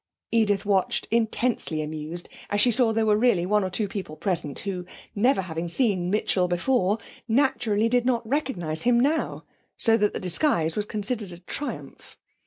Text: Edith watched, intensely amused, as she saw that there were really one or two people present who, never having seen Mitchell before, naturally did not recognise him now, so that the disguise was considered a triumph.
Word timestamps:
Edith 0.31 0.65
watched, 0.65 1.07
intensely 1.11 1.79
amused, 1.79 2.27
as 2.49 2.59
she 2.59 2.71
saw 2.71 2.87
that 2.87 2.93
there 2.93 3.05
were 3.05 3.15
really 3.19 3.45
one 3.45 3.63
or 3.63 3.69
two 3.69 3.87
people 3.87 4.15
present 4.15 4.57
who, 4.57 4.83
never 5.13 5.41
having 5.43 5.67
seen 5.67 6.09
Mitchell 6.09 6.47
before, 6.47 6.97
naturally 7.27 7.87
did 7.87 8.03
not 8.03 8.27
recognise 8.27 8.81
him 8.81 8.99
now, 8.99 9.43
so 9.77 9.97
that 9.97 10.13
the 10.13 10.19
disguise 10.19 10.75
was 10.75 10.87
considered 10.87 11.31
a 11.31 11.37
triumph. 11.37 12.17